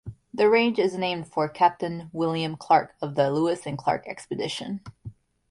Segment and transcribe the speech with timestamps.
[0.33, 4.81] The range is named for Captain William Clark of the Lewis and Clark Expedition.